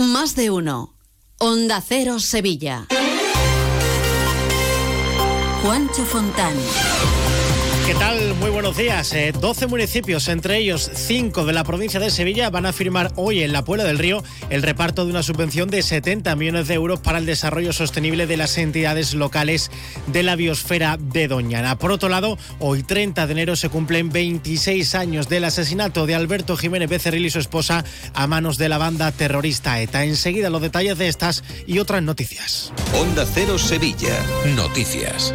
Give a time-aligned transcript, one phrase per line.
[0.00, 0.94] Más de uno.
[1.36, 2.86] Onda Cero Sevilla.
[5.62, 6.54] Juancho Fontán.
[7.90, 8.34] ¿Qué tal?
[8.36, 9.12] Muy buenos días.
[9.40, 13.42] 12 eh, municipios, entre ellos 5 de la provincia de Sevilla, van a firmar hoy
[13.42, 17.00] en la Puebla del Río el reparto de una subvención de 70 millones de euros
[17.00, 19.72] para el desarrollo sostenible de las entidades locales
[20.06, 21.78] de la biosfera de Doñana.
[21.78, 26.56] Por otro lado, hoy 30 de enero se cumplen 26 años del asesinato de Alberto
[26.56, 27.84] Jiménez Becerril y su esposa
[28.14, 30.04] a manos de la banda terrorista ETA.
[30.04, 32.72] Enseguida los detalles de estas y otras noticias.
[32.94, 34.16] Onda Cero Sevilla.
[34.54, 35.34] Noticias.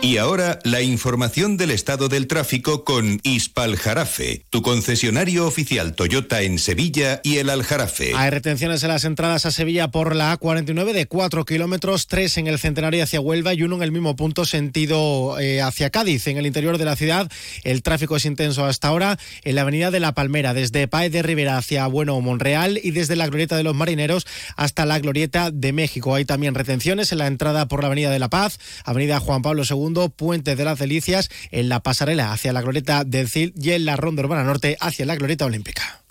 [0.00, 6.42] Y ahora la información del estado del tráfico con Ispal Jarafe, tu concesionario oficial Toyota
[6.42, 8.12] en Sevilla y el Aljarafe.
[8.14, 12.46] Hay retenciones en las entradas a Sevilla por la A49 de 4 kilómetros, 3 en
[12.46, 16.28] el centenario hacia Huelva y uno en el mismo punto sentido eh, hacia Cádiz.
[16.28, 17.28] En el interior de la ciudad
[17.64, 21.22] el tráfico es intenso hasta ahora en la avenida de La Palmera, desde Páez de
[21.22, 25.72] Rivera hacia Bueno Monreal y desde la Glorieta de los Marineros hasta la Glorieta de
[25.72, 26.14] México.
[26.14, 29.64] Hay también retenciones en la entrada por la avenida de La Paz, avenida Juan Pablo
[29.68, 33.84] II Puente de las Delicias, en la pasarela hacia la glorieta del CIL y en
[33.84, 36.02] la ronda urbana norte hacia la glorieta olímpica.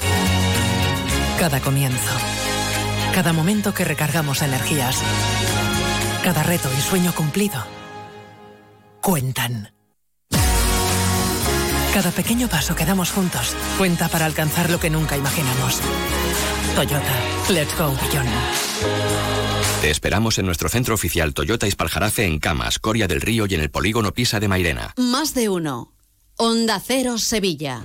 [1.40, 2.12] Cada comienzo,
[3.14, 4.98] cada momento que recargamos energías,
[6.24, 7.64] cada reto y sueño cumplido,
[9.02, 9.72] cuentan.
[11.94, 15.80] Cada pequeño paso que damos juntos cuenta para alcanzar lo que nunca imaginamos.
[16.76, 17.16] Toyota,
[17.50, 19.17] let's go beyond.
[19.88, 23.62] Te esperamos en nuestro centro oficial Toyota Ispaljarafe en Camas, Coria del Río y en
[23.62, 24.94] el polígono Pisa de Mairena.
[24.98, 25.94] Más de uno.
[26.36, 27.84] Onda Cero Sevilla.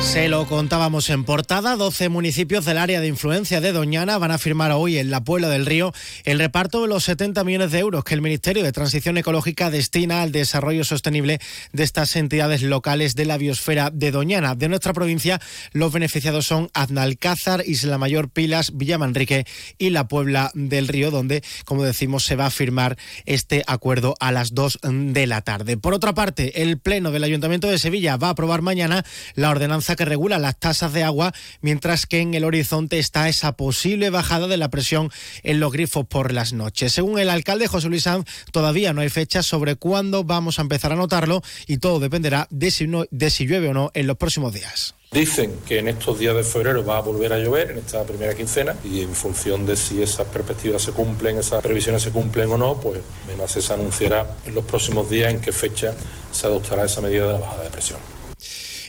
[0.00, 4.38] Se lo contábamos en portada, 12 municipios del área de influencia de Doñana van a
[4.38, 5.92] firmar hoy en la Puebla del Río
[6.24, 10.22] el reparto de los 70 millones de euros que el Ministerio de Transición Ecológica destina
[10.22, 11.40] al desarrollo sostenible
[11.72, 14.54] de estas entidades locales de la biosfera de Doñana.
[14.54, 15.40] De nuestra provincia,
[15.72, 21.84] los beneficiados son Aznalcázar, Isla Mayor, Pilas, Villamanrique y la Puebla del Río, donde, como
[21.84, 25.76] decimos, se va a firmar este acuerdo a las 2 de la tarde.
[25.76, 29.04] Por otra parte, el Pleno del Ayuntamiento de Sevilla va a aprobar mañana
[29.34, 33.52] la ordenanza que regula las tasas de agua, mientras que en el horizonte está esa
[33.52, 35.10] posible bajada de la presión
[35.42, 36.92] en los grifos por las noches.
[36.92, 40.92] Según el alcalde José Luis Sanz, todavía no hay fecha sobre cuándo vamos a empezar
[40.92, 44.52] a notarlo y todo dependerá de si, de si llueve o no en los próximos
[44.52, 44.94] días.
[45.10, 48.34] Dicen que en estos días de febrero va a volver a llover, en esta primera
[48.34, 52.58] quincena, y en función de si esas perspectivas se cumplen, esas previsiones se cumplen o
[52.58, 53.00] no, pues
[53.46, 55.94] se anunciará en los próximos días en qué fecha
[56.30, 58.17] se adoptará esa medida de la bajada de presión.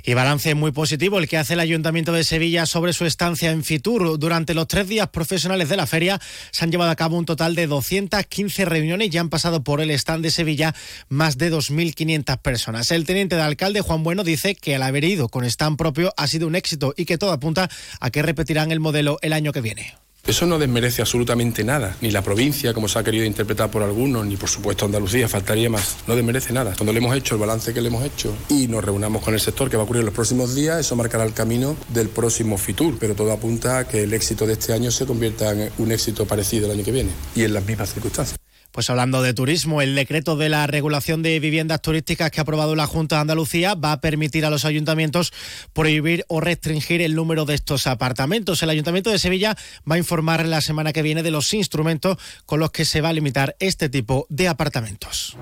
[0.04, 3.64] Y balance muy positivo el que hace el Ayuntamiento de Sevilla sobre su estancia en
[3.64, 4.18] Fitur.
[4.20, 6.20] Durante los tres días profesionales de la feria
[6.52, 9.92] se han llevado a cabo un total de 215 reuniones y han pasado por el
[9.92, 10.74] stand de Sevilla
[11.10, 12.92] más de 2.500 personas.
[12.92, 16.28] El teniente de alcalde Juan Bueno dice que el haber ido con stand propio ha
[16.28, 19.62] sido un éxito y que todo apunta a que repetirán el modelo el año que
[19.62, 19.94] viene.
[20.29, 24.28] Eso no desmerece absolutamente nada, ni la provincia, como se ha querido interpretar por algunos,
[24.28, 25.97] ni por supuesto Andalucía, faltaría más.
[26.06, 26.75] No desmerece nada.
[26.78, 29.39] Cuando le hemos hecho el balance que le hemos hecho y nos reunamos con el
[29.39, 32.59] sector que va a ocurrir en los próximos días, eso marcará el camino del próximo
[32.59, 35.91] FITUR, pero todo apunta a que el éxito de este año se convierta en un
[35.91, 38.38] éxito parecido el año que viene y en las mismas circunstancias.
[38.72, 42.75] Pues hablando de turismo, el decreto de la regulación de viviendas turísticas que ha aprobado
[42.75, 45.34] la Junta de Andalucía va a permitir a los ayuntamientos
[45.74, 48.62] prohibir o restringir el número de estos apartamentos.
[48.62, 49.57] El Ayuntamiento de Sevilla
[49.90, 53.09] va a informar la semana que viene de los instrumentos con los que se va
[53.09, 55.36] a limitar este tipo de apartamentos.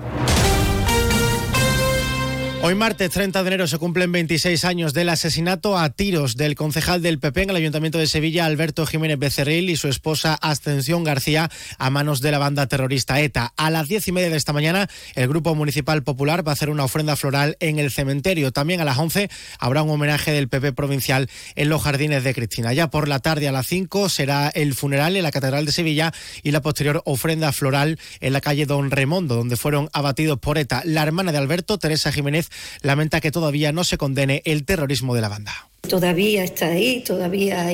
[2.60, 7.00] Hoy martes 30 de enero se cumplen 26 años del asesinato a tiros del concejal
[7.00, 11.50] del PP en el Ayuntamiento de Sevilla, Alberto Jiménez Becerril, y su esposa Ascensión García
[11.78, 13.54] a manos de la banda terrorista ETA.
[13.56, 16.68] A las diez y media de esta mañana, el Grupo Municipal Popular va a hacer
[16.68, 18.50] una ofrenda floral en el cementerio.
[18.50, 19.30] También a las 11
[19.60, 22.72] habrá un homenaje del PP provincial en los jardines de Cristina.
[22.72, 26.12] Ya por la tarde a las 5 será el funeral en la Catedral de Sevilla
[26.42, 30.82] y la posterior ofrenda floral en la calle Don Remondo, donde fueron abatidos por ETA.
[30.84, 32.47] La hermana de Alberto, Teresa Jiménez,
[32.82, 35.68] lamenta que todavía no se condene el terrorismo de la banda.
[35.88, 37.66] Todavía está ahí, todavía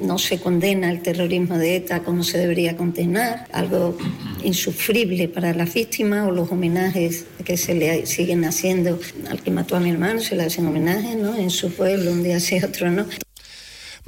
[0.00, 3.96] no se condena el terrorismo de ETA como se debería condenar, algo
[4.42, 8.98] insufrible para las víctimas o los homenajes que se le siguen haciendo
[9.28, 11.36] al que mató a mi hermano, se le hacen homenajes ¿no?
[11.36, 13.06] en su pueblo, un día sí, otro no.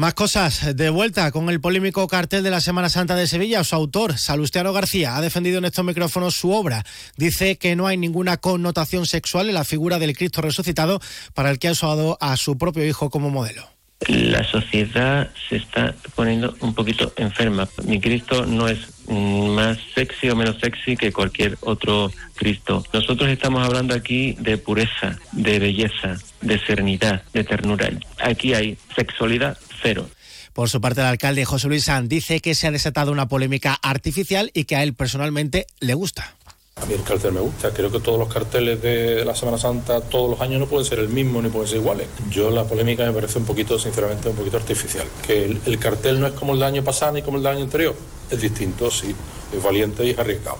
[0.02, 3.62] Más cosas de vuelta con el polémico cartel de la Semana Santa de Sevilla.
[3.62, 6.84] Su autor, Salustiano García, ha defendido en estos micrófonos su obra.
[7.16, 11.00] Dice que no hay ninguna connotación sexual en la figura del Cristo resucitado
[11.34, 13.64] para el que ha usado a su propio hijo como modelo.
[14.08, 17.68] La sociedad se está poniendo un poquito enferma.
[17.84, 22.84] Mi Cristo no es más sexy o menos sexy que cualquier otro Cristo.
[22.92, 27.88] Nosotros estamos hablando aquí de pureza, de belleza, de serenidad, de ternura.
[28.18, 30.08] Aquí hay sexualidad cero.
[30.52, 33.78] Por su parte, el alcalde José Luis San dice que se ha desatado una polémica
[33.82, 36.36] artificial y que a él personalmente le gusta.
[36.76, 37.70] A mí el cartel me gusta.
[37.70, 40.98] Creo que todos los carteles de la Semana Santa todos los años no pueden ser
[40.98, 42.08] el mismo ni pueden ser iguales.
[42.30, 45.06] Yo la polémica me parece un poquito, sinceramente, un poquito artificial.
[45.26, 47.52] Que el, el cartel no es como el del año pasado ni como el del
[47.52, 47.94] año anterior.
[48.30, 49.14] Es distinto, sí.
[49.54, 50.58] Es valiente y es arriesgado.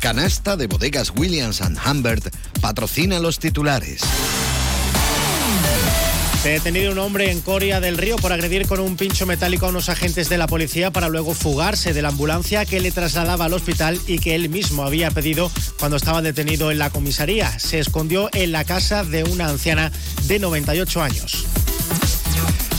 [0.00, 1.60] Canasta de bodegas Williams⁇
[1.90, 4.02] Humbert patrocina los titulares.
[6.46, 9.88] Detenido un hombre en Coria del Río por agredir con un pincho metálico a unos
[9.88, 14.00] agentes de la policía para luego fugarse de la ambulancia que le trasladaba al hospital
[14.06, 17.58] y que él mismo había pedido cuando estaba detenido en la comisaría.
[17.58, 19.90] Se escondió en la casa de una anciana
[20.28, 21.46] de 98 años.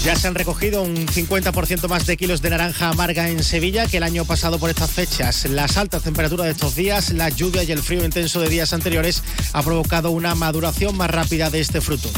[0.06, 3.98] Ya se han recogido un 50% más de kilos de naranja amarga en Sevilla que
[3.98, 5.44] el año pasado por estas fechas.
[5.44, 9.24] Las altas temperaturas de estos días, la lluvia y el frío intenso de días anteriores
[9.52, 12.10] ha provocado una maduración más rápida de este fruto.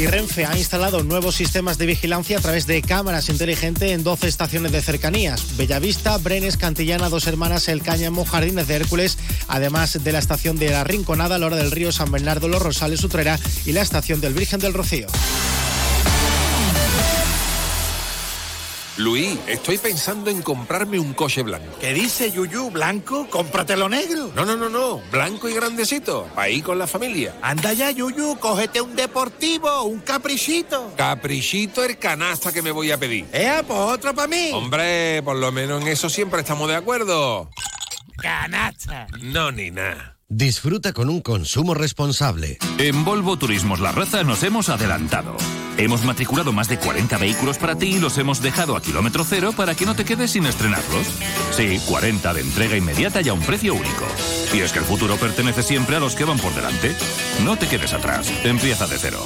[0.00, 4.28] Y Renfe ha instalado nuevos sistemas de vigilancia a través de cámaras inteligentes en 12
[4.28, 5.58] estaciones de cercanías.
[5.58, 10.70] Bellavista, Brenes, Cantillana, Dos Hermanas, El Cáñamo, Jardines de Hércules, además de la estación de
[10.70, 14.60] La Rinconada, Lora del Río, San Bernardo, Los Rosales, Utrera y la estación del Virgen
[14.60, 15.06] del Rocío.
[19.00, 21.78] Luis, estoy pensando en comprarme un coche blanco.
[21.80, 22.70] ¿Qué dice Yuyu?
[22.70, 23.26] ¿Blanco?
[23.30, 24.30] Cómpratelo negro.
[24.36, 25.00] No, no, no, no.
[25.10, 26.28] Blanco y grandecito.
[26.50, 27.34] Ir con la familia.
[27.40, 28.38] Anda ya, Yuyu.
[28.38, 30.92] Cógete un deportivo, un caprichito.
[30.98, 33.24] Caprichito el canasta que me voy a pedir.
[33.32, 34.50] Eh, pues otro para mí.
[34.52, 37.48] Hombre, por lo menos en eso siempre estamos de acuerdo.
[38.18, 39.06] Canasta.
[39.22, 40.18] No, ni nada.
[40.28, 42.58] Disfruta con un consumo responsable.
[42.78, 45.36] En Volvo Turismos La Raza nos hemos adelantado.
[45.78, 49.52] Hemos matriculado más de 40 vehículos para ti y los hemos dejado a kilómetro cero
[49.56, 51.06] para que no te quedes sin estrenarlos.
[51.52, 54.04] Sí, 40 de entrega inmediata y a un precio único.
[54.52, 56.94] Y es que el futuro pertenece siempre a los que van por delante.
[57.44, 58.30] No te quedes atrás.
[58.44, 59.24] Empieza de cero.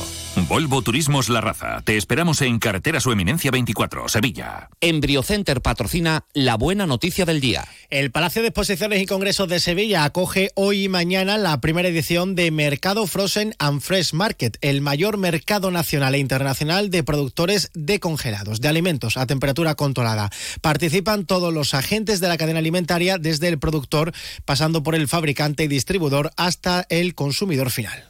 [0.48, 1.80] Volvo Turismos La Raza.
[1.82, 4.68] Te esperamos en Carretera Su Eminencia 24, Sevilla.
[4.80, 7.66] Embriocenter patrocina la buena noticia del día.
[7.88, 12.34] El Palacio de Exposiciones y Congresos de Sevilla acoge hoy y mañana la primera edición
[12.34, 16.43] de Mercado Frozen and Fresh Market, el mayor mercado nacional e internacional
[16.90, 20.30] de productores de congelados, de alimentos a temperatura controlada.
[20.60, 24.12] Participan todos los agentes de la cadena alimentaria, desde el productor,
[24.44, 28.04] pasando por el fabricante y distribuidor hasta el consumidor final.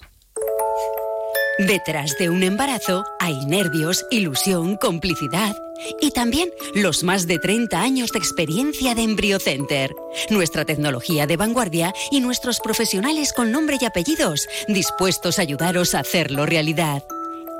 [1.59, 5.55] Detrás de un embarazo hay nervios, ilusión, complicidad
[6.01, 9.95] y también los más de 30 años de experiencia de EmbryoCenter.
[10.31, 16.01] Nuestra tecnología de vanguardia y nuestros profesionales con nombre y apellidos dispuestos a ayudaros a
[16.01, 17.05] hacerlo realidad.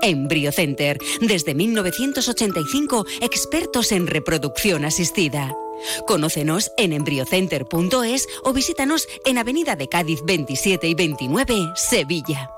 [0.05, 5.53] EmbryoCenter, desde 1985, expertos en reproducción asistida.
[6.07, 12.51] Conócenos en embryocenter.es o visítanos en Avenida de Cádiz 27 y 29, Sevilla.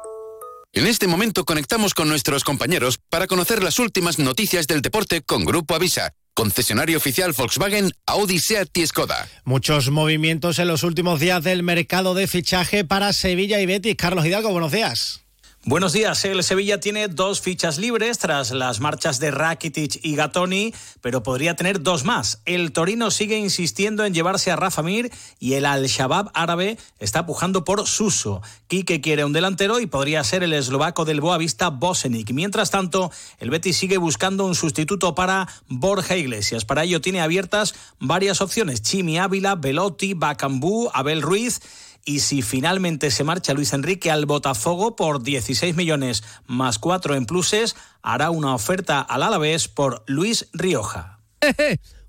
[0.73, 5.47] En este momento conectamos con nuestros compañeros para conocer las últimas noticias del deporte con
[5.47, 9.27] Grupo Avisa, concesionario oficial Volkswagen, Audi, Seat y Skoda.
[9.45, 13.97] Muchos movimientos en los últimos días del mercado de fichaje para Sevilla y Betis.
[13.97, 15.26] Carlos Hidalgo, buenos días.
[15.69, 16.25] Buenos días.
[16.25, 21.57] El Sevilla tiene dos fichas libres tras las marchas de Rakitic y Gatoni, pero podría
[21.57, 22.41] tener dos más.
[22.45, 25.11] El Torino sigue insistiendo en llevarse a Rafa Mir
[25.41, 28.43] y el Al-Shabaab árabe está pujando por Suso.
[28.69, 32.31] Quique quiere un delantero y podría ser el eslovaco del Boavista Bosenic.
[32.31, 33.11] Mientras tanto,
[33.41, 36.65] el Betis sigue buscando un sustituto para Borja Iglesias.
[36.65, 41.61] Para ello tiene abiertas varias opciones: Chimi Ávila, Velotti, Bacambú, Abel Ruiz
[42.07, 47.27] y si finalmente se marcha Luis Enrique al Botafogo por 16 millones más 4 en
[47.27, 51.19] pluses, hará una oferta al Alavés por Luis Rioja.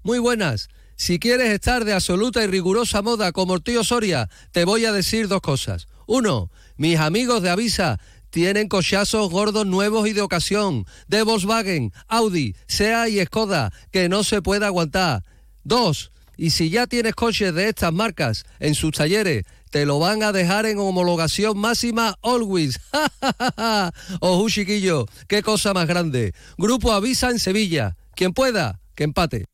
[0.04, 0.70] Muy buenas.
[0.96, 4.94] Si quieres estar de absoluta y rigurosa moda como el tío Soria, te voy a
[4.94, 5.88] decir dos cosas.
[6.06, 8.00] Uno, mis amigos de Avisa
[8.30, 14.24] tienen cochazos gordos nuevos y de ocasión, de Volkswagen, Audi, SEA y Skoda, que no
[14.24, 15.24] se puede aguantar.
[15.64, 20.24] Dos, y si ya tienes coches de estas marcas en sus talleres, te lo van
[20.24, 22.80] a dejar en homologación máxima always.
[24.20, 26.34] Ojo, chiquillo, qué cosa más grande.
[26.58, 27.96] Grupo Avisa en Sevilla.
[28.16, 29.46] Quien pueda, que empate.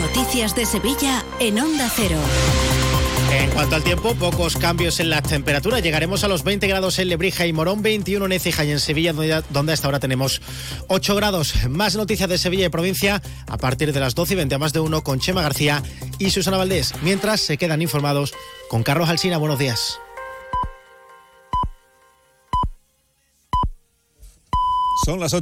[0.00, 2.18] Noticias de Sevilla en Onda Cero.
[3.32, 5.82] En cuanto al tiempo, pocos cambios en las temperaturas.
[5.82, 9.14] Llegaremos a los 20 grados en Lebrija y Morón, 21 en Écija y en Sevilla,
[9.14, 10.42] donde hasta ahora tenemos
[10.88, 11.66] 8 grados.
[11.70, 14.74] Más noticias de Sevilla y provincia a partir de las 12 y 20 a más
[14.74, 15.82] de uno con Chema García
[16.18, 16.92] y Susana Valdés.
[17.02, 18.34] Mientras se quedan informados
[18.68, 19.38] con Carlos Alsina.
[19.38, 19.98] Buenos días.
[25.06, 25.30] Son las